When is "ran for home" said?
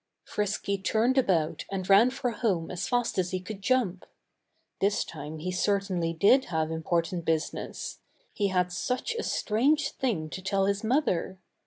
1.87-2.71